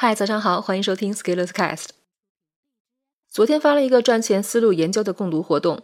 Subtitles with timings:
[0.00, 1.86] 嗨，早上好，欢迎收听 Scalers Cast。
[3.28, 5.82] 昨天发了一个赚钱思路研究的共读活动，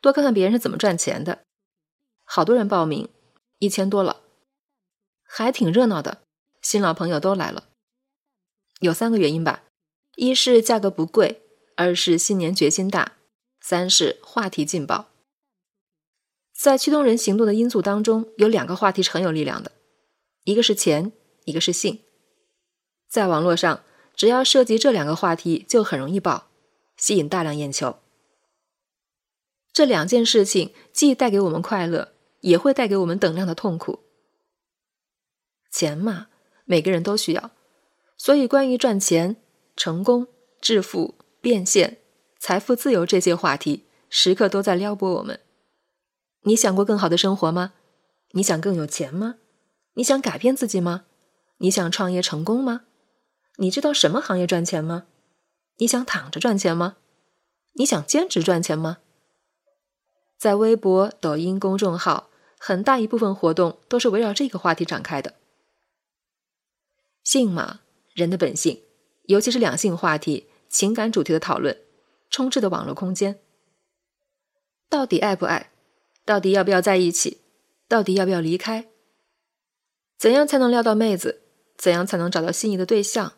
[0.00, 1.42] 多看看别人是怎么赚钱的。
[2.24, 3.10] 好多人报名，
[3.58, 4.22] 一千多了，
[5.22, 6.22] 还挺热闹的，
[6.62, 7.64] 新老朋友都来了。
[8.80, 9.64] 有三个原因吧：
[10.16, 11.42] 一是价格不贵，
[11.76, 13.18] 二是新年决心大，
[13.60, 15.10] 三是话题劲爆。
[16.58, 19.72] 在驱动人行动的因素当中，有两个话题是很有力量的，
[20.44, 21.12] 一个是钱，
[21.44, 22.02] 一个是性。
[23.12, 23.84] 在网络上，
[24.16, 26.46] 只要涉及这两个话题，就很容易爆，
[26.96, 27.98] 吸引大量眼球。
[29.70, 33.98] 这两件事情既带给我们快乐，也会带给我们等量的痛苦。
[35.70, 36.28] 钱嘛，
[36.64, 37.50] 每个人都需要，
[38.16, 39.36] 所以关于赚钱、
[39.76, 40.28] 成功、
[40.62, 41.98] 致富、变现、
[42.38, 45.38] 财富自由这些话题，时刻都在撩拨我们。
[46.44, 47.74] 你想过更好的生活吗？
[48.30, 49.34] 你想更有钱吗？
[49.96, 51.04] 你想改变自己吗？
[51.58, 52.86] 你想创业成功吗？
[53.56, 55.06] 你知道什么行业赚钱吗？
[55.76, 56.96] 你想躺着赚钱吗？
[57.74, 58.98] 你想兼职赚钱吗？
[60.38, 65.34] 在微博、抖音公众号，很大一部分活动都是围绕这个话题展开的。
[67.22, 67.80] 性嘛，
[68.14, 68.82] 人的本性，
[69.24, 71.78] 尤其是两性话题、情感主题的讨论，
[72.30, 73.40] 充斥的网络空间。
[74.88, 75.70] 到底爱不爱？
[76.24, 77.40] 到底要不要在一起？
[77.88, 78.88] 到底要不要离开？
[80.18, 81.42] 怎样才能撩到妹子？
[81.76, 83.34] 怎样才能找到心仪的对象？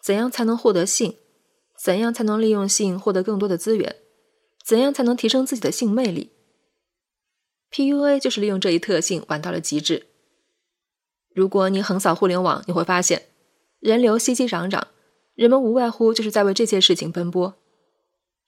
[0.00, 1.16] 怎样才能获得性？
[1.76, 3.96] 怎样才能利用性获得更多的资源？
[4.64, 6.32] 怎样才能提升自己的性魅力
[7.70, 10.06] ？PUA 就是利用这一特性玩到了极致。
[11.34, 13.28] 如果你横扫互联网，你会发现
[13.78, 14.82] 人流熙熙攘攘，
[15.34, 17.54] 人们无外乎就是在为这些事情奔波。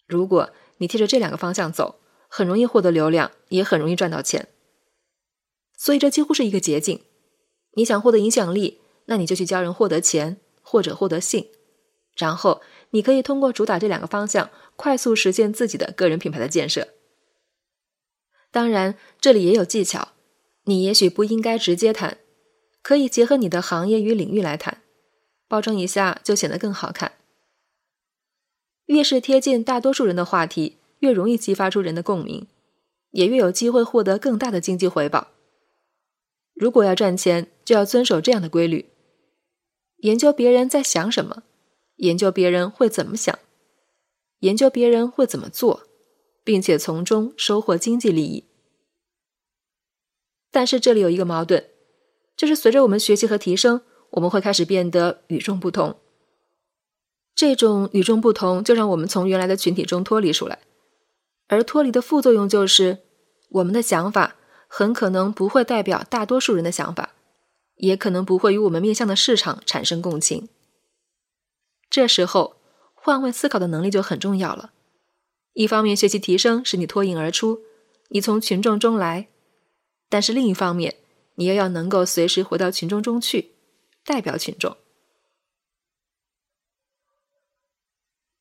[0.07, 4.49] 如果你贴着这两个方向走，很容易获得流量，也很容易赚到钱。
[5.79, 7.03] 所以这几乎是一个捷径。
[7.75, 10.39] 你想获得影响力，那你就去教人获得钱。
[10.71, 11.49] 或者获得性，
[12.17, 16.87] 然后你可以通过主打这两个方向，快速实现自己的个人品牌的建设。
[18.53, 20.13] 当然，这里也有技巧，
[20.67, 22.19] 你也许不应该直接谈，
[22.83, 24.81] 可以结合你的行业与领域来谈，
[25.49, 27.15] 包装一下就显得更好看。
[28.87, 32.47] 越是贴近大多数人的话题，越容易激发出人的共鸣，
[33.11, 35.33] 也越有机会获得更大的经济回报。
[36.55, 38.91] 如果要赚钱，就要遵守这样的规律。
[40.01, 41.43] 研究别人在想什么，
[41.97, 43.39] 研究别人会怎么想，
[44.41, 45.87] 研究别人会怎么做，
[46.43, 48.45] 并且从中收获经济利益。
[50.51, 51.67] 但是这里有一个矛盾，
[52.37, 55.99] 就是随着我们学习和提升，我们会开始变得与众不同。
[57.35, 60.59] 这种与众不同，就让我们从原来的群体中脱离出来，
[61.47, 62.99] 而脱离的副作用就是，
[63.51, 67.15] 我们的想法很可能不会代表大多数人的想法。
[67.81, 70.49] 也可能不会与我们面向的市场产生共情。
[71.91, 72.57] 这时候，
[72.95, 74.73] 换位思考的能力就很重要了。
[75.55, 77.63] 一方面，学习提升使你脱颖而出，
[78.09, 79.27] 你从群众中来；
[80.09, 80.97] 但是另一方面，
[81.35, 83.53] 你又要能够随时回到群众中去，
[84.05, 84.77] 代表群众。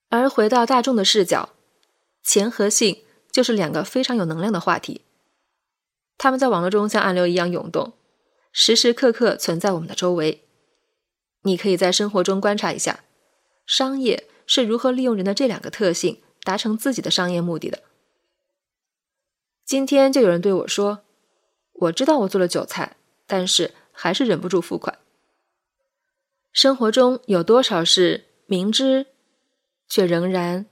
[0.10, 1.50] 而回到大众的视角，
[2.24, 5.02] 钱和性就是两个非常有能量的话题，
[6.18, 7.94] 他们在网络中像暗流一样涌动。
[8.52, 10.44] 时时刻刻存在我们的周围，
[11.44, 13.04] 你可以在生活中观察一下，
[13.66, 17.84] 商业是如何利用人的这两个特性达成自己的商业目的的。
[19.64, 21.04] 今天就有人对我说
[21.74, 24.98] ：“我知道我做了韭菜，但是还是忍不住付款。”
[26.52, 29.06] 生活中有多少是明知
[29.88, 30.66] 却仍然？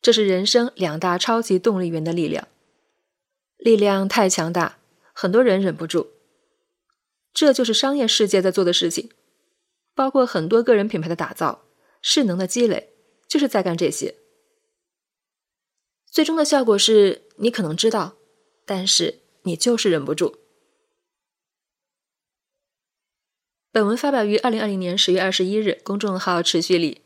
[0.00, 2.46] 这是人生两大超级动力源的力量，
[3.56, 4.78] 力量太强大，
[5.12, 6.12] 很多人忍不住。
[7.34, 9.10] 这就是商业世界在做的事情，
[9.94, 11.64] 包括很多个人品牌的打造、
[12.00, 12.94] 势能的积累，
[13.28, 14.14] 就是在干这些。
[16.06, 18.14] 最终的效果是你可能知道，
[18.64, 20.36] 但是你就是忍不住。
[23.72, 27.02] 本文发表于二零二零年十月二十一日，公众号持续里。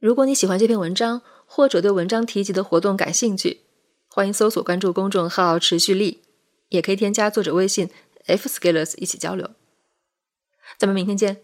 [0.00, 3.60] 如果你喜欢这篇文章，或者对文章提及的活动感兴趣，
[4.08, 6.24] 欢迎搜索关注公众号持续力，
[6.70, 7.88] 也可以添加作者微信。
[8.26, 9.54] F scalers 一起交流，
[10.76, 11.43] 咱们明天见。